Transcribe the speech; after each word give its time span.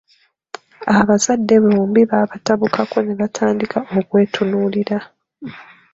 Abazadde 0.99 1.55
bombi 1.63 2.01
baabatabukako 2.11 2.97
ne 3.01 3.13
batandika 3.21 3.77
okwetunuulira. 3.97 4.97